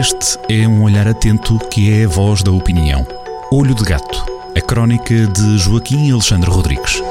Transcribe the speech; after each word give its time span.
Este 0.00 0.38
é 0.48 0.66
um 0.66 0.82
olhar 0.82 1.06
atento 1.06 1.58
que 1.68 1.92
é 1.92 2.06
a 2.06 2.08
voz 2.08 2.42
da 2.42 2.50
opinião. 2.50 3.06
Olho 3.52 3.74
de 3.74 3.84
Gato, 3.84 4.24
a 4.56 4.60
crónica 4.62 5.26
de 5.26 5.58
Joaquim 5.58 6.10
Alexandre 6.10 6.48
Rodrigues. 6.48 7.02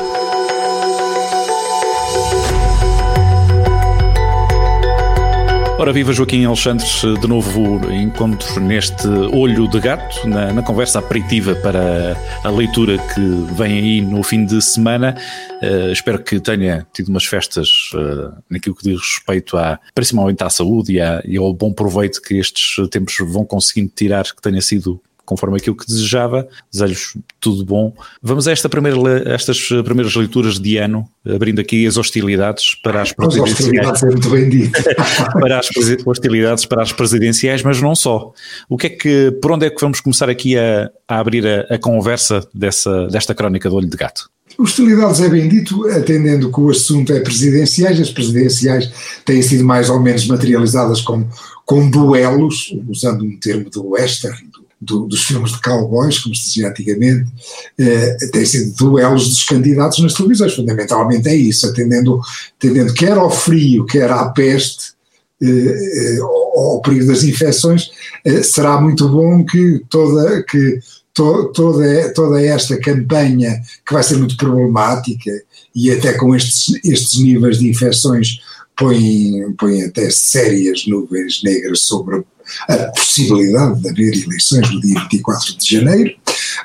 Ora, 5.80 5.94
viva 5.94 6.12
Joaquim 6.12 6.44
Alexandre, 6.44 6.86
de 7.22 7.26
novo 7.26 7.90
encontro 7.90 8.60
neste 8.60 9.08
olho 9.08 9.66
de 9.66 9.80
gato, 9.80 10.28
na, 10.28 10.52
na, 10.52 10.62
conversa 10.62 11.00
aperitiva 11.00 11.56
para 11.56 12.18
a 12.44 12.50
leitura 12.50 12.98
que 12.98 13.22
vem 13.56 13.80
aí 13.80 14.02
no 14.02 14.22
fim 14.22 14.44
de 14.44 14.62
semana. 14.62 15.16
Uh, 15.64 15.90
espero 15.94 16.22
que 16.22 16.38
tenha 16.42 16.86
tido 16.92 17.08
umas 17.08 17.24
festas 17.24 17.92
uh, 17.94 18.38
naquilo 18.50 18.76
que 18.76 18.84
diz 18.84 19.00
respeito 19.00 19.56
a, 19.56 19.80
principalmente 19.96 20.44
à 20.44 20.50
saúde 20.50 20.96
e, 20.96 21.00
à, 21.00 21.24
e 21.24 21.38
ao 21.38 21.54
bom 21.54 21.72
proveito 21.72 22.22
que 22.22 22.36
estes 22.36 22.76
tempos 22.90 23.16
vão 23.22 23.46
conseguindo 23.46 23.90
tirar, 23.96 24.26
que 24.26 24.42
tenha 24.42 24.62
sido 24.62 25.02
conforme 25.30 25.58
aquilo 25.58 25.76
que 25.76 25.86
desejava. 25.86 26.48
Desejo-vos 26.74 27.18
tudo 27.40 27.64
bom. 27.64 27.94
Vamos 28.20 28.48
a 28.48 28.52
esta 28.52 28.68
primeira, 28.68 29.32
estas 29.32 29.60
primeiras 29.86 30.16
leituras 30.16 30.60
de 30.60 30.78
ano, 30.78 31.08
abrindo 31.24 31.62
aqui 31.62 31.86
as 31.86 31.98
hostilidades 31.98 32.74
para 32.82 33.04
as 33.04 33.12
presidenciais. 33.12 34.02
É 34.02 34.06
muito 34.08 34.30
bem 34.32 34.50
dito. 34.50 34.72
para 35.40 35.60
as 35.60 35.70
hostilidades 36.04 36.66
para 36.66 36.82
as 36.82 36.92
presidenciais, 36.92 37.62
mas 37.62 37.80
não 37.80 37.94
só. 37.94 38.34
O 38.68 38.76
que 38.76 38.88
é 38.88 38.90
que, 38.90 39.32
por 39.40 39.52
onde 39.52 39.68
é 39.68 39.70
que 39.70 39.80
vamos 39.80 40.02
começar 40.02 40.30
aqui 40.32 40.58
a, 40.58 40.90
a 41.08 41.20
abrir 41.20 41.46
a, 41.46 41.76
a 41.76 41.78
conversa 41.78 42.42
dessa, 42.52 43.06
desta 43.08 43.36
crónica 43.36 43.70
do 43.70 43.76
olho 43.76 43.88
de 43.88 43.96
gato? 43.96 44.32
Hostilidades 44.58 45.22
é 45.22 45.30
bem 45.30 45.48
dito, 45.48 45.88
atendendo 45.88 46.52
que 46.52 46.60
o 46.60 46.72
assunto 46.72 47.14
é 47.14 47.20
presidenciais, 47.20 48.02
as 48.02 48.10
presidenciais 48.10 48.92
têm 49.24 49.42
sido 49.44 49.64
mais 49.64 49.90
ou 49.90 50.02
menos 50.02 50.26
materializadas 50.26 51.02
com, 51.02 51.26
com 51.66 51.90
duelos, 51.90 52.76
usando 52.90 53.24
um 53.24 53.38
termo 53.38 53.70
do 53.70 53.92
western, 53.92 54.49
do, 54.82 55.06
dos 55.06 55.24
filmes 55.24 55.52
de 55.52 55.62
cowboys, 55.62 56.20
como 56.20 56.34
se 56.34 56.46
dizia 56.46 56.70
antigamente, 56.70 57.30
eh, 57.78 58.18
têm 58.32 58.46
sido 58.46 58.76
duelos 58.76 59.28
dos 59.28 59.44
candidatos 59.44 60.00
nas 60.00 60.14
televisões, 60.14 60.56
fundamentalmente 60.56 61.28
é 61.28 61.36
isso, 61.36 61.68
atendendo, 61.68 62.20
atendendo 62.58 62.94
quer 62.94 63.18
ao 63.18 63.30
frio, 63.30 63.86
quer 63.86 64.10
à 64.10 64.30
peste, 64.30 64.94
eh, 65.42 65.48
eh 65.48 66.20
ao 66.20 66.82
perigo 66.82 67.08
das 67.08 67.24
infecções, 67.24 67.90
eh, 68.26 68.42
será 68.42 68.80
muito 68.80 69.08
bom 69.10 69.44
que 69.46 69.82
toda, 69.90 70.44
que 70.44 70.80
to, 71.14 71.52
toda, 71.54 72.14
toda 72.14 72.42
esta 72.42 72.80
campanha, 72.80 73.62
que 73.86 73.94
vai 73.94 74.04
ser 74.04 74.18
muito 74.18 74.38
problemática, 74.38 75.32
e 75.76 75.92
até 75.92 76.14
com 76.14 76.36
estes, 76.36 76.74
estes 76.86 77.20
níveis 77.20 77.60
de 77.60 77.70
infecções 77.70 78.40
põe, 78.78 79.54
põe 79.58 79.84
até 79.84 80.10
sérias 80.10 80.88
nuvens 80.88 81.44
negras 81.44 81.82
sobre 81.82 82.24
a 82.68 82.78
possibilidade 82.92 83.82
de 83.82 83.90
haver 83.90 84.24
eleições 84.24 84.72
no 84.72 84.82
dia 84.82 85.00
24 85.12 85.58
de 85.58 85.76
janeiro. 85.76 86.16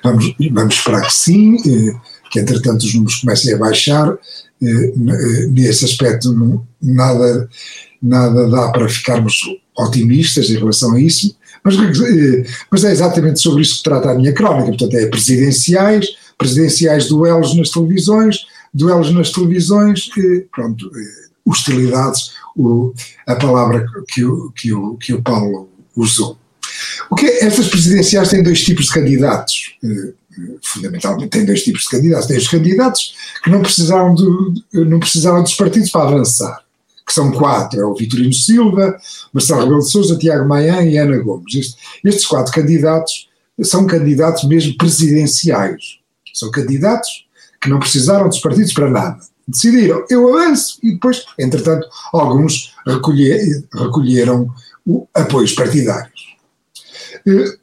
Vamos, 0.03 0.35
vamos 0.53 0.75
esperar 0.75 1.07
que 1.07 1.13
sim, 1.13 1.57
eh, 1.57 1.95
que 2.31 2.41
entretanto 2.41 2.83
os 2.83 2.95
números 2.95 3.17
comecem 3.17 3.55
a 3.55 3.59
baixar. 3.59 4.09
Eh, 4.63 4.67
eh, 4.67 5.47
nesse 5.51 5.85
aspecto, 5.85 6.65
nada, 6.81 7.49
nada 8.03 8.49
dá 8.49 8.71
para 8.71 8.89
ficarmos 8.89 9.41
otimistas 9.77 10.51
em 10.51 10.57
relação 10.57 10.95
a 10.95 11.01
isso, 11.01 11.37
mas, 11.65 11.75
mas 12.71 12.85
é 12.85 12.93
exatamente 12.93 13.41
sobre 13.41 13.63
isso 13.63 13.79
que 13.79 13.85
trata 13.85 14.11
a 14.11 14.15
minha 14.15 14.33
crónica. 14.33 14.69
Portanto, 14.69 14.97
é 14.97 15.07
presidenciais, 15.07 16.07
presidenciais 16.39 17.09
duelos 17.09 17.57
nas 17.57 17.71
televisões, 17.71 18.47
duelos 18.73 19.13
nas 19.13 19.31
televisões, 19.31 20.09
pronto 20.53 20.91
hostilidades, 21.45 22.33
o, 22.57 22.93
a 23.27 23.37
palavra 23.37 23.87
que 24.09 24.25
o, 24.25 24.51
que, 24.53 24.73
o, 24.73 24.97
que 24.97 25.13
o 25.13 25.23
Paulo 25.23 25.69
usou. 25.97 26.39
O 27.11 27.15
que 27.15 27.27
é, 27.27 27.45
estas 27.45 27.69
presidenciais 27.69 28.29
têm 28.29 28.43
dois 28.43 28.63
tipos 28.63 28.87
de 28.87 28.93
candidatos, 28.93 29.77
eh, 29.85 30.13
fundamentalmente 30.63 31.29
têm 31.29 31.45
dois 31.45 31.63
tipos 31.63 31.83
de 31.83 31.89
candidatos. 31.89 32.27
Tem 32.27 32.39
os 32.39 32.49
candidatos 32.49 33.15
que 33.43 33.51
não 33.51 33.63
precisaram, 33.63 34.15
de, 34.15 34.85
não 34.85 34.99
precisaram 34.99 35.43
dos 35.43 35.55
partidos 35.55 35.91
para 35.91 36.09
avançar, 36.09 36.63
que 37.07 37.13
são 37.13 37.31
quatro, 37.31 37.81
é 37.81 37.85
o 37.85 37.95
Vitorino 37.95 38.33
Silva, 38.33 38.97
Marcelo 39.33 39.61
Rebelo 39.61 39.81
de 39.81 39.91
Sousa, 39.91 40.17
Tiago 40.17 40.49
Maia 40.49 40.83
e 40.85 40.97
Ana 40.97 41.19
Gomes. 41.19 41.55
Este, 41.55 41.77
estes 42.05 42.27
quatro 42.27 42.53
candidatos 42.53 43.29
são 43.63 43.87
candidatos 43.87 44.45
mesmo 44.45 44.77
presidenciais. 44.77 45.99
São 46.33 46.51
candidatos 46.51 47.27
que 47.61 47.69
não 47.69 47.79
precisaram 47.79 48.29
dos 48.29 48.41
partidos 48.41 48.73
para 48.73 48.91
nada 48.91 49.21
decidiram, 49.47 50.05
eu 50.09 50.37
avanço, 50.37 50.79
e 50.83 50.93
depois, 50.93 51.25
entretanto, 51.39 51.87
alguns 52.13 52.75
recolher, 52.87 53.65
recolheram 53.73 54.51
apoios 55.15 55.53
partidários. 55.53 56.37
Eh, 57.27 57.59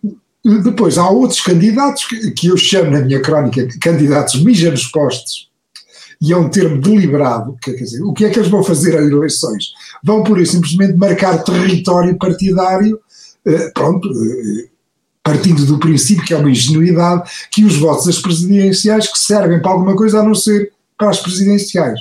depois 0.63 0.97
há 0.97 1.07
outros 1.09 1.39
candidatos 1.41 2.05
que, 2.05 2.47
eu 2.47 2.57
chamo 2.57 2.91
na 2.91 3.01
minha 3.01 3.21
crónica 3.21 3.67
candidatos 3.79 4.41
mijanos 4.43 4.85
postos, 4.87 5.51
e 6.19 6.31
é 6.31 6.37
um 6.37 6.49
termo 6.49 6.79
deliberado, 6.79 7.57
quer 7.61 7.73
dizer, 7.73 8.01
o 8.03 8.13
que 8.13 8.25
é 8.25 8.29
que 8.29 8.37
eles 8.37 8.49
vão 8.49 8.63
fazer 8.63 8.95
às 8.95 9.09
eleições? 9.09 9.71
Vão 10.03 10.23
por 10.23 10.39
isso 10.39 10.53
simplesmente 10.53 10.93
marcar 10.93 11.43
território 11.43 12.17
partidário, 12.17 12.99
eh, 13.45 13.71
pronto, 13.73 14.07
eh, 14.07 14.69
partindo 15.23 15.65
do 15.65 15.79
princípio 15.79 16.23
que 16.23 16.33
é 16.33 16.38
uma 16.38 16.49
ingenuidade, 16.49 17.29
que 17.51 17.63
os 17.63 17.75
votos 17.75 18.05
das 18.05 18.19
presidenciais 18.19 19.07
que 19.07 19.17
servem 19.17 19.61
para 19.61 19.71
alguma 19.71 19.95
coisa 19.95 20.19
a 20.19 20.23
não 20.23 20.35
ser 20.35 20.71
para 20.97 21.09
as 21.09 21.19
presidenciais. 21.19 21.99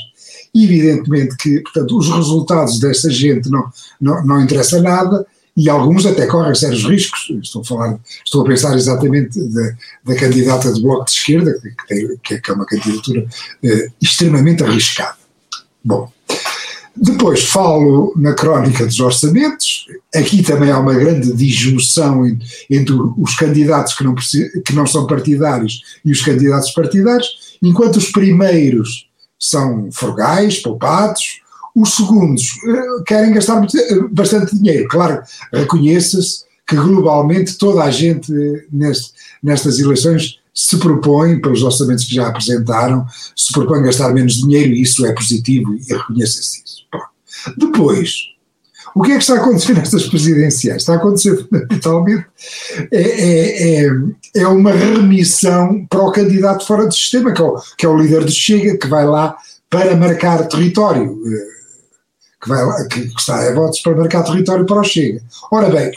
Evidentemente 0.54 1.36
que, 1.36 1.60
portanto, 1.60 1.96
os 1.96 2.08
resultados 2.08 2.78
dessa 2.80 3.10
gente 3.10 3.48
não, 3.48 3.64
não, 4.00 4.24
não 4.24 4.42
interessa 4.42 4.80
nada 4.82 5.24
e 5.56 5.68
alguns 5.68 6.06
até 6.06 6.26
correm 6.26 6.54
sérios 6.54 6.84
riscos. 6.84 7.28
Estou 7.42 7.62
a 7.62 7.64
falar, 7.64 7.98
estou 8.24 8.42
a 8.42 8.44
pensar 8.44 8.74
exatamente 8.76 9.40
da, 9.48 9.70
da 10.04 10.16
candidata 10.16 10.72
do 10.72 10.82
Bloco 10.82 11.04
de 11.04 11.12
Esquerda, 11.12 11.52
que, 11.60 11.86
tem, 11.86 12.40
que 12.40 12.50
é 12.50 12.54
uma 12.54 12.66
candidatura 12.66 13.26
eh, 13.62 13.88
extremamente 14.00 14.64
arriscada. 14.64 15.18
Bom, 15.84 16.10
depois 16.96 17.44
falo 17.44 18.12
na 18.16 18.34
crónica 18.34 18.84
dos 18.84 19.00
orçamentos, 19.00 19.86
aqui 20.14 20.42
também 20.42 20.70
há 20.70 20.78
uma 20.78 20.94
grande 20.94 21.32
disjunção 21.32 22.26
entre 22.68 22.94
os 23.18 23.34
candidatos 23.36 23.94
que 23.94 24.04
não, 24.04 24.14
que 24.14 24.74
não 24.74 24.86
são 24.86 25.06
partidários 25.06 25.82
e 26.04 26.10
os 26.10 26.22
candidatos 26.22 26.72
partidários, 26.72 27.50
Enquanto 27.62 27.96
os 27.96 28.10
primeiros 28.10 29.09
são 29.40 29.90
frugais, 29.90 30.58
poupados, 30.58 31.40
os 31.74 31.94
segundos 31.94 32.58
uh, 32.64 33.02
querem 33.04 33.32
gastar 33.32 33.64
eh, 33.64 34.00
bastante 34.10 34.54
dinheiro. 34.56 34.88
Claro, 34.88 35.22
reconheça-se 35.52 36.44
que 36.66 36.76
globalmente 36.76 37.56
toda 37.56 37.82
a 37.82 37.90
gente 37.90 38.32
eh, 38.32 38.64
neste, 38.70 39.12
nestas 39.42 39.78
eleições 39.78 40.38
se 40.52 40.76
propõe, 40.76 41.40
pelos 41.40 41.62
orçamentos 41.62 42.04
que 42.04 42.14
já 42.14 42.28
apresentaram, 42.28 43.06
se 43.36 43.52
propõe 43.52 43.82
gastar 43.82 44.12
menos 44.12 44.34
dinheiro 44.34 44.72
e 44.72 44.82
isso 44.82 45.06
é 45.06 45.12
positivo 45.12 45.74
e 45.74 45.92
reconheça-se 45.92 46.62
isso. 46.64 46.80
Depois, 47.56 48.29
o 48.94 49.02
que 49.02 49.12
é 49.12 49.14
que 49.16 49.22
está 49.22 49.34
a 49.34 49.38
acontecer 49.38 49.74
nestas 49.78 50.06
presidenciais? 50.06 50.82
Está 50.82 50.94
a 50.94 50.96
acontecer 50.96 51.36
fundamentalmente 51.36 52.26
é, 52.92 53.00
é, 53.00 53.86
é, 53.86 53.90
é, 54.36 54.48
uma 54.48 54.72
remissão 54.72 55.86
para 55.88 56.02
o 56.02 56.12
candidato 56.12 56.66
fora 56.66 56.86
do 56.86 56.94
sistema, 56.94 57.32
que 57.32 57.40
é, 57.40 57.44
o, 57.44 57.60
que 57.76 57.86
é 57.86 57.88
o 57.88 57.96
líder 57.96 58.24
do 58.24 58.30
Chega, 58.30 58.76
que 58.76 58.86
vai 58.86 59.04
lá 59.04 59.36
para 59.68 59.96
marcar 59.96 60.48
território, 60.48 61.20
eh, 61.26 61.46
que, 62.42 62.48
vai 62.48 62.64
lá, 62.64 62.88
que 62.88 63.00
está 63.00 63.36
a 63.36 63.54
votos 63.54 63.80
para 63.80 63.96
marcar 63.96 64.24
território 64.24 64.66
para 64.66 64.80
o 64.80 64.84
Chega. 64.84 65.22
Ora 65.50 65.70
bem, 65.70 65.90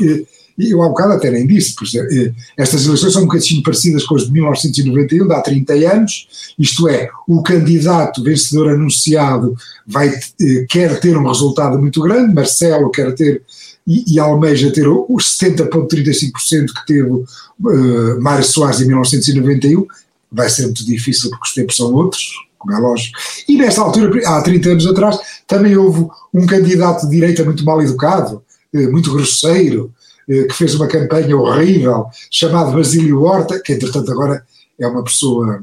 eh, 0.60 0.74
eu 0.74 0.82
há 0.82 0.88
bocado 0.88 1.14
até 1.14 1.32
nem 1.32 1.48
disse, 1.48 1.76
porque 1.76 2.00
eh, 2.00 2.34
estas 2.58 2.86
eleições 2.86 3.14
são 3.14 3.24
um 3.24 3.26
bocadinho 3.26 3.64
parecidas 3.64 4.06
com 4.06 4.16
as 4.16 4.26
de 4.26 4.32
1991, 4.32 5.28
de 5.28 5.34
há 5.34 5.42
30 5.42 5.74
anos, 5.74 6.28
isto 6.58 6.88
é, 6.88 7.10
o 7.28 7.42
candidato 7.42 8.24
vencedor 8.24 8.70
anunciado 8.70 9.56
vai, 9.86 10.10
eh, 10.10 10.66
quer 10.70 11.00
ter 11.00 11.18
um 11.18 11.28
resultado 11.28 11.80
muito 11.80 12.02
grande, 12.02 12.34
Marcelo 12.34 12.92
quer 12.92 13.14
ter 13.16 13.42
e, 13.86 14.16
e 14.16 14.20
almeja 14.20 14.72
ter 14.72 14.88
os 14.88 15.38
70,35% 15.38 16.68
que 16.68 16.86
teve 16.88 17.10
uh, 17.10 18.22
Mário 18.22 18.46
Soares 18.46 18.80
em 18.80 18.88
1991, 18.88 19.86
vai 20.32 20.50
ser 20.50 20.64
muito 20.64 20.86
difícil 20.86 21.30
porque 21.30 21.48
os 21.48 21.54
tempos 21.54 21.76
são 21.76 21.94
outros, 21.94 22.32
como 22.58 22.74
é 22.74 22.80
lógico. 22.80 23.20
E 23.48 23.58
nessa 23.58 23.82
altura, 23.82 24.22
há 24.26 24.42
30 24.42 24.70
anos 24.70 24.88
atrás, 24.88 25.18
também 25.46 25.76
houve 25.76 26.08
um 26.34 26.46
candidato 26.46 27.06
de 27.06 27.12
direita 27.12 27.44
muito 27.44 27.66
mal 27.66 27.82
educado, 27.82 28.42
muito 28.74 29.12
grosseiro, 29.12 29.94
que 30.28 30.54
fez 30.54 30.76
uma 30.76 30.88
campanha 30.88 31.38
horrível, 31.38 32.06
chamado 32.32 32.72
Basílio 32.72 33.22
Horta, 33.22 33.62
que 33.62 33.74
entretanto 33.74 34.12
agora 34.12 34.44
é 34.80 34.88
uma 34.88 35.04
pessoa 35.04 35.60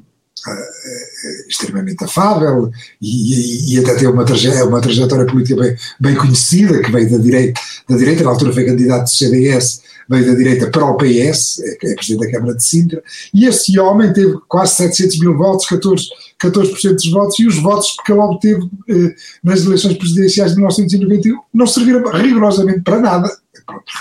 uh, 0.46 1.48
extremamente 1.48 2.04
afável 2.04 2.70
e, 3.00 3.74
e, 3.74 3.78
até 3.78 3.94
tem 3.94 4.08
uma, 4.08 4.24
traje 4.24 4.50
uma 4.62 4.80
trajetória 4.80 5.26
política 5.26 5.60
bem, 5.60 5.76
bem, 5.98 6.14
conhecida, 6.14 6.80
que 6.80 6.90
veio 6.90 7.10
da 7.10 7.18
direita, 7.18 7.60
da 7.88 7.96
direita, 7.96 8.24
na 8.24 8.30
altura 8.30 8.52
foi 8.52 8.64
candidato 8.64 9.04
do 9.04 9.10
CDS, 9.10 9.82
veio 10.08 10.26
da 10.26 10.34
direita 10.34 10.70
para 10.70 10.84
o 10.84 10.96
PS, 10.96 11.60
é, 11.60 11.90
é 11.90 11.94
presidente 11.94 12.26
da 12.26 12.30
Câmara 12.32 12.56
de 12.56 12.64
Sintra, 12.64 13.02
e 13.32 13.46
esse 13.46 13.78
homem 13.78 14.12
teve 14.12 14.34
quase 14.48 14.74
700 14.76 15.18
mil 15.20 15.36
votos, 15.36 15.66
14, 15.66 16.04
14% 16.42 16.94
dos 16.94 17.10
votos, 17.10 17.38
e 17.38 17.46
os 17.46 17.58
votos 17.58 17.96
que 18.04 18.12
ele 18.12 18.20
obteve 18.20 18.68
eh, 18.88 19.14
nas 19.44 19.64
eleições 19.64 19.96
presidenciais 19.96 20.50
de 20.52 20.56
1991 20.56 21.38
não 21.52 21.66
serviram 21.66 22.02
rigorosamente 22.10 22.80
para 22.80 22.98
nada, 22.98 23.30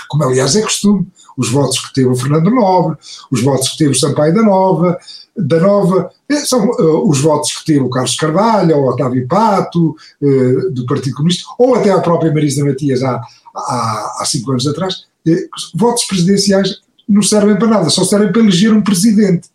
como 0.08 0.24
aliás 0.24 0.56
é 0.56 0.62
costume, 0.62 1.06
os 1.36 1.50
votos 1.50 1.78
que 1.78 1.94
teve 1.94 2.08
o 2.08 2.16
Fernando 2.16 2.50
Nobre, 2.50 2.96
os 3.30 3.42
votos 3.42 3.70
que 3.70 3.78
teve 3.78 3.90
o 3.90 3.98
Sampaio 3.98 4.34
da 4.34 4.42
Nova, 4.42 4.98
da 5.36 5.60
Nova, 5.60 6.10
eh, 6.28 6.44
são 6.44 6.68
uh, 6.68 7.08
os 7.08 7.20
votos 7.20 7.56
que 7.58 7.64
teve 7.64 7.80
o 7.80 7.90
Carlos 7.90 8.16
Carvalho, 8.16 8.76
ou 8.76 8.88
Otávio 8.88 9.26
Pato, 9.26 9.96
uh, 10.20 10.70
do 10.70 10.84
Partido 10.86 11.16
Comunista, 11.16 11.44
ou 11.58 11.74
até 11.74 11.90
a 11.90 12.00
própria 12.00 12.32
Marisa 12.32 12.64
Matias 12.64 13.02
há, 13.02 13.20
há, 13.54 14.16
há 14.20 14.24
cinco 14.26 14.50
anos 14.50 14.66
atrás, 14.66 15.06
uh, 15.26 15.32
votos 15.74 16.04
presidenciais 16.04 16.80
não 17.08 17.22
servem 17.22 17.56
para 17.56 17.68
nada, 17.68 17.90
só 17.90 18.04
servem 18.04 18.32
para 18.32 18.42
eleger 18.42 18.72
um 18.72 18.82
presidente. 18.82 19.48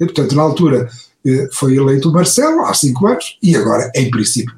E, 0.00 0.04
portanto, 0.04 0.34
na 0.34 0.42
altura 0.42 0.88
foi 1.52 1.76
eleito 1.76 2.08
o 2.08 2.12
Marcelo, 2.12 2.64
há 2.64 2.74
cinco 2.74 3.06
anos, 3.06 3.38
e 3.42 3.56
agora, 3.56 3.90
em 3.94 4.10
princípio, 4.10 4.54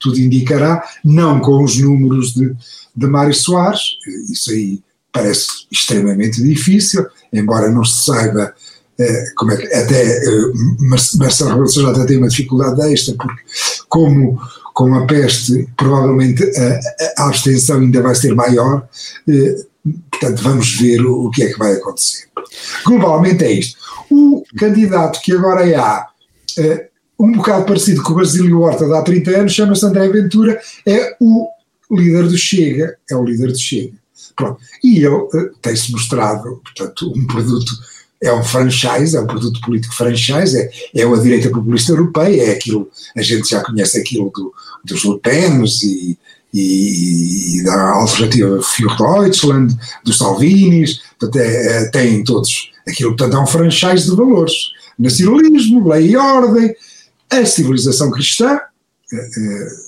tudo 0.00 0.18
indicará, 0.18 0.82
não 1.04 1.40
com 1.40 1.62
os 1.62 1.78
números 1.78 2.34
de, 2.34 2.54
de 2.94 3.06
Mário 3.06 3.34
Soares, 3.34 3.80
isso 4.30 4.50
aí 4.50 4.82
parece 5.12 5.46
extremamente 5.70 6.42
difícil, 6.42 7.06
embora 7.32 7.70
não 7.70 7.84
se 7.84 8.04
saiba 8.04 8.52
eh, 8.98 9.24
como 9.36 9.52
é 9.52 9.56
que, 9.56 9.66
até 9.74 10.18
eh, 10.18 10.52
Marcelo 10.80 11.50
Rebelo 11.50 11.68
Sousa 11.68 11.90
até 11.90 12.06
tem 12.06 12.18
uma 12.18 12.28
dificuldade 12.28 12.80
extra, 12.92 13.14
porque 13.14 13.42
como 13.88 14.38
com 14.74 14.94
a 14.94 15.06
peste 15.06 15.68
provavelmente 15.76 16.42
a, 16.56 17.22
a 17.22 17.28
abstenção 17.28 17.80
ainda 17.80 18.00
vai 18.02 18.14
ser 18.14 18.34
maior, 18.34 18.86
eh, 19.28 19.56
portanto 20.10 20.42
vamos 20.42 20.76
ver 20.76 21.04
o, 21.04 21.26
o 21.26 21.30
que 21.30 21.42
é 21.42 21.52
que 21.52 21.58
vai 21.58 21.74
acontecer. 21.74 22.28
Globalmente 22.84 23.44
é 23.44 23.52
isto. 23.52 23.78
O 24.10 24.44
candidato 24.56 25.20
que 25.22 25.32
agora 25.32 25.68
é 25.68 25.74
há, 25.74 26.08
um 27.18 27.32
bocado 27.32 27.64
parecido 27.64 28.02
com 28.02 28.12
o 28.12 28.16
Basílio 28.16 28.60
Horta 28.60 28.86
de 28.86 28.94
há 28.94 29.02
30 29.02 29.30
anos, 29.30 29.52
chama-se 29.52 29.86
André 29.86 30.08
Ventura, 30.08 30.60
é 30.86 31.16
o 31.20 31.48
líder 31.90 32.26
do 32.26 32.36
Chega, 32.36 32.96
é 33.10 33.16
o 33.16 33.24
líder 33.24 33.52
do 33.52 33.58
Chega. 33.58 33.94
Pronto. 34.34 34.60
E 34.82 34.98
ele 34.98 35.08
uh, 35.08 35.54
tem-se 35.60 35.92
mostrado, 35.92 36.60
portanto, 36.64 37.12
um 37.14 37.26
produto, 37.26 37.72
é 38.20 38.32
um 38.32 38.42
franchise, 38.42 39.16
é 39.16 39.20
um 39.20 39.26
produto 39.26 39.60
político 39.60 39.94
franchise, 39.94 40.56
é, 40.56 40.70
é 40.94 41.04
a 41.04 41.16
direita 41.16 41.50
populista 41.50 41.92
europeia, 41.92 42.44
é 42.44 42.52
aquilo, 42.52 42.88
a 43.16 43.22
gente 43.22 43.48
já 43.48 43.62
conhece 43.62 43.98
aquilo 43.98 44.30
do, 44.34 44.52
dos 44.84 45.04
Le 45.04 45.20
e, 45.84 46.18
e, 46.52 47.58
e, 47.58 47.64
da 47.64 47.92
alternativa 47.92 48.62
Für 48.62 48.96
Deutschland, 48.96 49.76
dos 50.04 50.18
Salvinis, 50.18 51.00
portanto, 51.18 51.42
é, 51.42 51.90
têm 51.90 52.22
todos 52.24 52.70
aquilo, 52.86 53.16
portanto, 53.16 53.36
é 53.36 53.40
um 53.40 53.46
franchise 53.46 54.10
de 54.10 54.16
valores. 54.16 54.54
Nacionalismo, 54.98 55.88
lei 55.88 56.10
e 56.10 56.16
ordem, 56.16 56.74
a 57.30 57.46
civilização 57.46 58.10
cristã, 58.10 58.60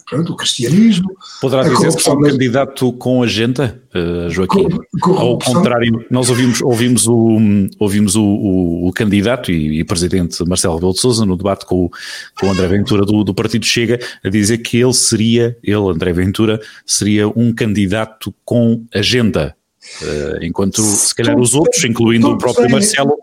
pronto, 0.09 0.33
o 0.33 0.37
cristianismo. 0.37 1.11
Poderá 1.41 1.63
dizer 1.63 1.95
que 1.95 2.09
é 2.09 2.13
um 2.13 2.23
candidato 2.23 2.93
com 2.93 3.23
agenda, 3.23 3.81
uh, 3.95 4.31
Joaquim? 4.31 4.67
Ao 5.03 5.39
contrário, 5.39 6.05
nós 6.11 6.29
ouvimos, 6.31 6.61
ouvimos, 6.63 7.07
o, 7.07 7.39
ouvimos 7.79 8.17
o, 8.17 8.23
o, 8.23 8.89
o 8.89 8.93
candidato 8.93 9.51
e, 9.51 9.81
e, 9.81 9.85
presidente 9.85 10.43
Marcelo 10.47 10.75
Rebelo 10.75 10.93
de 10.93 11.01
Sousa 11.01 11.25
no 11.25 11.37
debate 11.37 11.67
com, 11.67 11.91
com 12.39 12.47
o 12.47 12.51
André 12.51 12.69
Ventura 12.69 13.05
do, 13.05 13.25
do 13.25 13.35
Partido 13.35 13.65
Chega 13.65 13.99
a 14.23 14.29
dizer 14.29 14.59
que 14.59 14.79
ele 14.79 14.95
seria, 14.95 15.57
ele, 15.63 15.91
André 15.91 16.13
Ventura, 16.13 16.61
seria 16.87 17.29
um 17.29 17.53
candidato 17.53 18.35
com 18.45 18.85
agenda. 18.95 19.57
Uh, 20.03 20.45
enquanto 20.45 20.83
se 20.83 21.15
calhar 21.15 21.39
os 21.39 21.55
outros, 21.55 21.85
incluindo 21.85 22.29
o 22.29 22.39
próprio 22.39 22.71
Marcelo, 22.71 23.17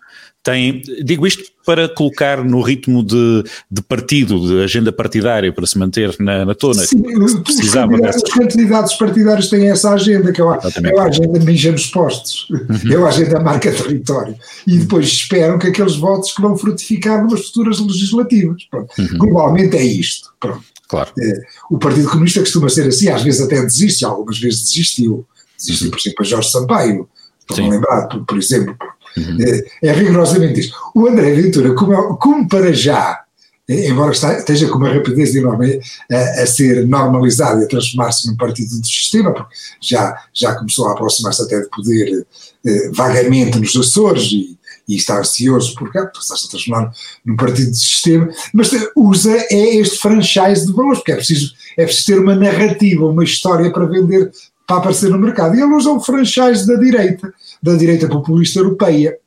tem, 0.43 0.81
digo 1.03 1.27
isto 1.27 1.43
para 1.63 1.87
colocar 1.87 2.43
no 2.43 2.61
ritmo 2.61 3.03
de, 3.03 3.43
de 3.69 3.81
partido, 3.83 4.39
de 4.47 4.63
agenda 4.63 4.91
partidária, 4.91 5.53
para 5.53 5.67
se 5.67 5.77
manter 5.77 6.15
na, 6.19 6.43
na 6.43 6.55
tona. 6.55 6.83
Sim, 6.83 7.03
precisava 7.43 7.93
os, 7.93 7.99
candidatos, 7.99 8.23
os 8.23 8.33
candidatos 8.33 8.93
partidários 8.95 9.49
têm 9.49 9.69
essa 9.69 9.93
agenda, 9.93 10.31
que 10.31 10.41
é 10.41 10.43
a, 10.43 10.59
é 10.83 10.99
agenda 10.99 11.39
mija 11.39 11.71
nos 11.71 11.85
postos, 11.85 12.49
uhum. 12.49 12.91
é 12.91 12.95
a 12.95 13.07
agenda 13.07 13.39
marca 13.39 13.71
território, 13.71 14.35
e 14.65 14.79
depois 14.79 15.05
esperam 15.05 15.59
que 15.59 15.67
aqueles 15.67 15.95
votos 15.95 16.31
que 16.31 16.41
vão 16.41 16.57
frutificar 16.57 17.23
nas 17.29 17.45
futuras 17.47 17.79
legislativas. 17.79 18.63
Uhum. 18.73 19.17
Globalmente 19.19 19.77
é 19.77 19.83
isto. 19.83 20.33
Pronto. 20.39 20.63
Claro. 20.87 21.11
É, 21.17 21.41
o 21.69 21.77
Partido 21.77 22.09
Comunista 22.09 22.41
costuma 22.41 22.67
ser 22.67 22.87
assim, 22.87 23.09
às 23.09 23.21
vezes 23.21 23.41
até 23.41 23.61
desiste, 23.61 24.03
algumas 24.03 24.39
vezes 24.39 24.63
desistiu. 24.63 25.25
Uhum. 25.69 25.89
por 25.89 25.99
exemplo, 25.99 26.15
a 26.19 26.23
Jorge 26.23 26.51
Sampaio, 26.51 27.09
estou 27.49 27.65
a 27.65 27.69
lembrar, 27.69 28.07
por, 28.07 28.37
exemplo, 28.37 28.75
Uhum. 29.17 29.37
É, 29.41 29.89
é, 29.89 29.91
rigorosamente 29.91 30.59
isto. 30.59 30.75
O 30.95 31.07
André 31.07 31.33
Ventura, 31.33 31.73
como, 31.73 32.17
como 32.17 32.47
para 32.47 32.71
já, 32.71 33.21
é, 33.67 33.89
embora 33.89 34.11
esteja 34.11 34.67
com 34.67 34.77
uma 34.77 34.91
rapidez 34.93 35.35
enorme 35.35 35.79
a, 36.11 36.41
a 36.41 36.47
ser 36.47 36.87
normalizado 36.87 37.61
e 37.61 37.65
a 37.65 37.67
transformar-se 37.67 38.27
num 38.27 38.37
partido 38.37 38.79
do 38.79 38.85
sistema, 38.85 39.33
porque 39.33 39.53
já, 39.81 40.15
já 40.33 40.55
começou 40.55 40.87
a 40.87 40.93
aproximar-se 40.93 41.41
até 41.43 41.59
de 41.59 41.69
poder 41.69 42.25
eh, 42.65 42.89
vagamente 42.91 43.59
nos 43.59 43.75
Açores 43.75 44.31
e, 44.31 44.57
e 44.87 44.95
está 44.95 45.19
ansioso 45.19 45.75
por 45.75 45.91
cá, 45.91 46.09
está-se 46.13 46.47
a 46.47 46.49
transformar 46.49 46.91
num 47.25 47.35
partido 47.35 47.71
de 47.71 47.77
sistema, 47.77 48.29
mas 48.53 48.71
usa 48.95 49.31
é 49.49 49.75
este 49.75 49.97
franchise 49.99 50.65
de 50.65 50.73
valores, 50.73 50.99
porque 50.99 51.11
é 51.11 51.15
preciso, 51.15 51.53
é 51.77 51.85
preciso 51.85 52.07
ter 52.07 52.19
uma 52.19 52.35
narrativa, 52.35 53.05
uma 53.05 53.23
história 53.23 53.71
para 53.71 53.85
vender 53.85 54.31
para 54.71 54.77
aparecer 54.77 55.09
no 55.09 55.19
mercado. 55.19 55.53
E 55.55 55.61
ele 55.61 55.73
usa 55.73 55.91
um 55.91 55.99
franchise 55.99 56.65
da 56.65 56.75
direita, 56.75 57.33
da 57.61 57.75
direita 57.75 58.07
populista 58.07 58.59
europeia. 58.59 59.17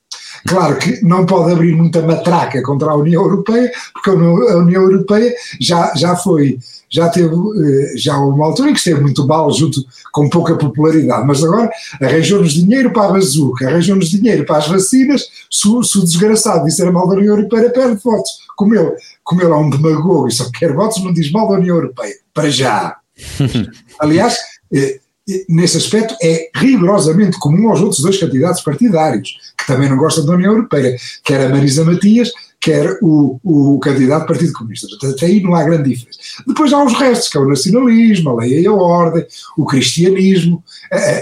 Claro 0.49 0.79
que 0.79 1.05
não 1.05 1.27
pode 1.27 1.53
abrir 1.53 1.75
muita 1.75 2.01
matraca 2.01 2.63
contra 2.63 2.91
a 2.91 2.97
União 2.97 3.23
Europeia, 3.23 3.71
porque 3.93 4.11
a 4.11 4.15
União 4.15 4.83
Europeia 4.83 5.35
já, 5.61 5.93
já 5.95 6.17
foi, 6.17 6.59
já 6.91 7.09
teve, 7.09 7.35
eh, 7.35 7.95
já 7.97 8.17
uma 8.17 8.47
altura 8.47 8.71
em 8.71 8.73
que 8.73 8.79
esteve 8.79 9.01
muito 9.01 9.27
mal, 9.27 9.51
junto 9.53 9.81
com 10.13 10.29
pouca 10.29 10.57
popularidade, 10.57 11.27
mas 11.27 11.43
agora 11.43 11.71
arranjou-nos 12.01 12.53
dinheiro 12.53 12.91
para 12.93 13.09
a 13.09 13.13
bazuca, 13.13 13.69
arranjou-nos 13.69 14.11
dinheiro 14.11 14.45
para 14.45 14.59
as 14.59 14.69
vacinas, 14.69 15.23
se, 15.51 15.69
se 15.83 15.99
o 15.99 16.05
desgraçado 16.05 16.65
disser 16.65 16.91
mal 16.93 17.09
da 17.09 17.17
União 17.17 17.37
Europeia, 17.37 17.71
perde 17.71 18.01
votos. 18.03 18.31
Como 18.57 18.75
ele, 18.75 18.93
como 19.23 19.43
ele 19.43 19.53
é 19.53 19.57
um 19.57 19.71
demagogo 19.71 20.29
e 20.29 20.33
só 20.33 20.51
quer 20.51 20.73
votos, 20.73 21.03
não 21.03 21.13
diz 21.13 21.31
mal 21.31 21.49
da 21.49 21.55
União 21.55 21.77
Europeia, 21.77 22.15
para 22.33 22.51
já. 22.51 22.97
Aliás, 23.99 24.39
eh, 24.73 25.01
nesse 25.49 25.77
aspecto, 25.77 26.15
é 26.23 26.51
rigorosamente 26.55 27.39
comum 27.39 27.71
aos 27.71 27.81
outros 27.81 28.01
dois 28.01 28.19
candidatos 28.19 28.63
partidários, 28.63 29.39
que 29.57 29.67
também 29.67 29.89
não 29.89 29.97
gostam 29.97 30.27
da 30.27 30.35
União 30.35 30.53
Europeia, 30.53 30.97
quer 31.25 31.47
a 31.47 31.49
Marisa 31.49 31.85
Matias, 31.85 32.31
quer 32.61 32.99
o, 33.03 33.39
o 33.45 33.79
candidato 33.79 34.23
do 34.23 34.29
Partido 34.29 34.53
Comunista. 34.55 34.89
Portanto, 34.89 35.17
até 35.17 35.27
aí 35.27 35.43
não 35.43 35.55
há 35.55 35.63
grande 35.63 35.91
diferença. 35.91 36.19
Depois 36.47 36.73
há 36.73 36.83
os 36.83 36.95
restos, 36.95 37.29
que 37.29 37.37
é 37.37 37.41
o 37.41 37.49
nacionalismo, 37.49 38.31
a 38.31 38.37
lei 38.37 38.61
e 38.61 38.67
a 38.67 38.73
ordem, 38.73 39.27
o 39.57 39.67
cristianismo. 39.67 40.65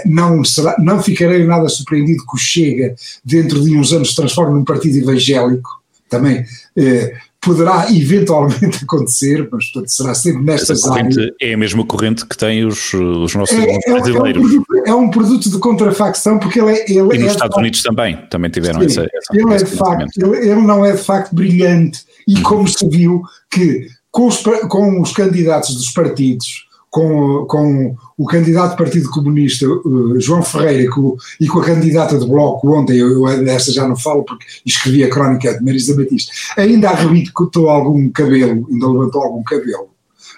Não, 0.05 0.43
será, 0.45 0.75
não 0.79 1.03
ficarei 1.03 1.45
nada 1.45 1.67
surpreendido 1.67 2.25
que 2.25 2.35
o 2.35 2.39
Chega, 2.39 2.95
dentro 3.25 3.61
de 3.61 3.77
uns 3.77 3.91
anos, 3.91 4.11
se 4.11 4.15
transforme 4.15 4.53
num 4.53 4.63
partido 4.63 4.97
evangélico, 4.97 5.69
também 6.09 6.45
eh, 6.77 7.13
poderá 7.43 7.87
eventualmente 7.91 8.83
acontecer, 8.83 9.47
mas 9.51 9.65
portanto, 9.65 9.89
será 9.89 10.13
sempre 10.13 10.43
nestas 10.43 10.83
áreas. 10.85 11.15
É 11.41 11.53
a 11.53 11.57
mesma 11.57 11.85
corrente 11.85 12.25
que 12.25 12.37
tem 12.37 12.65
os, 12.65 12.93
os 12.93 13.35
nossos 13.35 13.57
é, 13.57 13.63
é, 13.63 13.91
brasileiros. 13.91 14.41
É 14.41 14.45
um, 14.45 14.63
produto, 14.63 14.87
é 14.87 14.95
um, 14.95 15.09
produto, 15.09 15.49
de 15.49 15.59
contrafacção, 15.59 16.39
porque 16.39 16.59
ele 16.59 16.71
é. 16.71 16.91
Ele 16.91 17.15
e 17.15 17.19
nos 17.19 17.27
é 17.27 17.31
Estados 17.31 17.57
Unidos 17.57 17.83
também, 17.83 18.17
também 18.29 18.49
tiveram 18.49 18.79
sim, 18.79 18.85
essa, 18.85 19.01
essa. 19.01 19.35
Ele, 19.37 19.53
é 19.53 19.57
de 19.57 19.65
facto, 19.65 20.09
ele, 20.17 20.49
ele, 20.49 20.61
não 20.61 20.85
é 20.85 20.93
de 20.93 21.03
facto 21.03 21.35
brilhante, 21.35 21.99
e 22.27 22.39
como 22.41 22.67
se 22.67 22.87
viu 22.87 23.21
que 23.51 23.87
com 24.09 24.27
os, 24.27 24.43
com 24.69 25.01
os 25.01 25.11
candidatos 25.11 25.75
dos 25.75 25.89
partidos 25.89 26.62
com, 26.93 27.45
com 27.47 27.95
o 28.15 28.27
candidato 28.27 28.73
do 28.73 28.77
Partido 28.77 29.09
Comunista, 29.09 29.67
uh, 29.67 30.19
João 30.19 30.43
Ferreira, 30.43 30.91
com, 30.91 31.17
e 31.41 31.47
com 31.47 31.59
a 31.59 31.65
candidata 31.65 32.19
do 32.19 32.27
Bloco 32.27 32.71
ontem, 32.71 32.97
eu, 32.97 33.27
eu 33.27 33.43
dessa 33.43 33.73
já 33.73 33.87
não 33.87 33.95
falo 33.95 34.23
porque 34.23 34.45
escrevi 34.63 35.03
a 35.03 35.09
crónica 35.09 35.57
de 35.57 35.65
Marisa 35.65 35.95
Batista, 35.95 36.31
ainda 36.55 36.91
arrebitou 36.91 37.67
algum 37.67 38.07
cabelo, 38.11 38.67
ainda 38.71 38.87
levantou 38.87 39.23
algum 39.23 39.41
cabelo, 39.41 39.89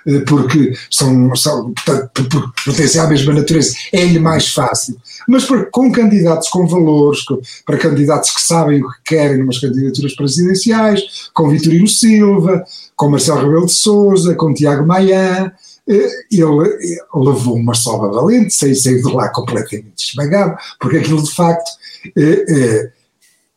uh, 0.07 0.21
porque 0.25 0.71
são, 0.89 1.35
são 1.35 1.73
portanto, 1.73 2.53
pertencem 2.63 3.01
à 3.01 3.07
mesma 3.07 3.33
natureza, 3.33 3.75
é-lhe 3.91 4.17
mais 4.17 4.47
fácil. 4.47 4.95
Mas 5.27 5.43
para, 5.43 5.65
com 5.65 5.91
candidatos 5.91 6.47
com 6.47 6.65
valores, 6.65 7.21
com, 7.23 7.37
para 7.65 7.77
candidatos 7.77 8.31
que 8.31 8.41
sabem 8.41 8.81
o 8.81 8.87
que 8.87 9.13
querem 9.13 9.39
numas 9.39 9.59
candidaturas 9.59 10.15
presidenciais, 10.15 11.29
com 11.33 11.49
Vitorino 11.49 11.87
Silva, 11.89 12.63
com 12.95 13.09
Marcelo 13.09 13.41
Rebelo 13.41 13.65
de 13.65 13.73
Souza, 13.73 14.35
com 14.35 14.53
Tiago 14.53 14.87
Maia, 14.87 15.51
eh, 15.51 15.51
ele 15.87 16.99
levou 17.13 17.55
uma 17.55 17.75
sova 17.75 18.11
valente, 18.11 18.53
saiu, 18.53 18.75
saiu 18.75 19.01
de 19.01 19.13
lá 19.13 19.29
completamente 19.29 20.03
esmagado, 20.09 20.57
porque 20.79 20.97
aquilo 20.97 21.21
de 21.21 21.31
facto 21.31 21.69
eh, 22.17 22.45
eh, 22.49 22.91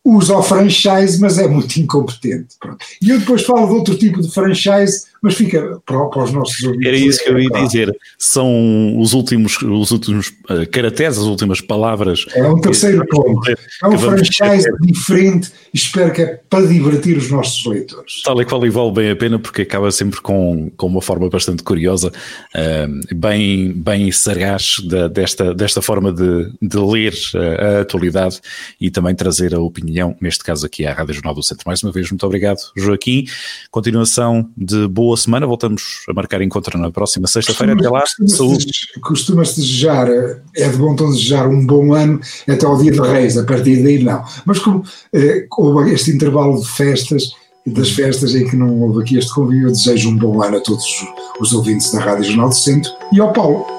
usa 0.03 0.37
o 0.37 0.43
franchise, 0.43 1.19
mas 1.19 1.37
é 1.37 1.47
muito 1.47 1.77
incompetente. 1.77 2.55
Pronto. 2.59 2.85
E 3.01 3.09
eu 3.09 3.19
depois 3.19 3.43
falo 3.43 3.67
de 3.67 3.73
outro 3.73 3.97
tipo 3.97 4.21
de 4.21 4.31
franchise 4.31 5.07
mas 5.21 5.35
fica 5.35 5.79
para, 5.85 6.05
para 6.05 6.23
os 6.23 6.31
nossos 6.31 6.63
ouvintes. 6.63 6.87
Era 6.87 6.97
isso 6.97 7.23
que 7.23 7.29
eu 7.29 7.39
ia 7.39 7.49
dizer. 7.49 7.97
São 8.17 8.99
os 8.99 9.13
últimos, 9.13 9.61
os 9.61 9.91
últimos 9.91 10.29
uh, 10.49 10.69
caracteres, 10.71 11.17
as 11.17 11.25
últimas 11.25 11.61
palavras. 11.61 12.25
É 12.33 12.47
um 12.47 12.59
terceiro 12.59 13.05
ponto. 13.07 13.51
É 13.51 13.87
um 13.87 13.97
franchise 13.97 14.67
diferente 14.81 15.51
e 15.73 15.77
espero 15.77 16.11
que 16.11 16.21
é 16.21 16.39
para 16.49 16.65
divertir 16.65 17.17
os 17.17 17.29
nossos 17.29 17.65
leitores. 17.65 18.21
Tal 18.23 18.41
e 18.41 18.45
qual 18.45 18.65
e 18.65 18.69
vale 18.69 18.91
bem 18.91 19.11
a 19.11 19.15
pena 19.15 19.39
porque 19.39 19.63
acaba 19.63 19.91
sempre 19.91 20.21
com, 20.21 20.71
com 20.77 20.87
uma 20.87 21.01
forma 21.01 21.29
bastante 21.29 21.63
curiosa, 21.63 22.11
uh, 22.55 23.15
bem, 23.15 23.73
bem 23.73 24.11
sagaz 24.11 24.75
da, 24.87 25.07
desta, 25.07 25.53
desta 25.53 25.81
forma 25.81 26.13
de, 26.13 26.51
de 26.61 26.77
ler 26.77 27.13
a, 27.35 27.65
a 27.65 27.81
atualidade 27.81 28.39
e 28.79 28.89
também 28.89 29.13
trazer 29.15 29.53
a 29.53 29.59
opinião, 29.59 30.15
neste 30.21 30.43
caso 30.43 30.65
aqui 30.65 30.85
à 30.85 30.93
Rádio 30.93 31.13
Jornal 31.13 31.33
do 31.33 31.43
Centro. 31.43 31.63
Mais 31.65 31.83
uma 31.83 31.91
vez, 31.91 32.09
muito 32.09 32.25
obrigado, 32.25 32.59
Joaquim. 32.75 33.25
Continuação 33.71 34.49
de 34.55 34.87
boa 34.87 35.08
semana. 35.17 35.45
Voltamos 35.45 36.03
a 36.07 36.13
marcar 36.13 36.41
encontro 36.41 36.77
na 36.77 36.91
próxima 36.91 37.27
sexta-feira. 37.27 37.73
Até 37.73 37.89
lá, 37.89 38.03
saúde. 38.27 38.71
Costuma-se 39.01 39.59
desejar, 39.59 40.07
é 40.55 40.69
de 40.69 40.77
bom 40.77 40.95
tom 40.95 41.09
desejar 41.09 41.47
um 41.47 41.65
bom 41.65 41.93
ano 41.93 42.19
até 42.47 42.65
ao 42.65 42.77
dia 42.77 42.91
de 42.91 42.99
Reis, 42.99 43.37
a 43.37 43.43
partir 43.43 43.83
daí 43.83 44.03
não. 44.03 44.23
Mas 44.45 44.59
como 44.59 44.83
eh, 45.13 45.45
houve 45.57 45.93
este 45.93 46.11
intervalo 46.11 46.59
de 46.59 46.67
festas, 46.67 47.33
das 47.65 47.91
festas 47.91 48.35
em 48.35 48.47
que 48.47 48.55
não 48.55 48.81
houve 48.81 49.01
aqui 49.01 49.17
este 49.17 49.33
convívio, 49.33 49.67
eu 49.67 49.71
desejo 49.71 50.09
um 50.09 50.17
bom 50.17 50.41
ano 50.41 50.57
a 50.57 50.61
todos 50.61 50.85
os 51.39 51.53
ouvintes 51.53 51.91
da 51.91 51.99
Rádio 51.99 52.25
Jornal 52.25 52.49
do 52.49 52.55
Centro 52.55 52.91
e 53.11 53.19
ao 53.19 53.31
Paulo. 53.33 53.78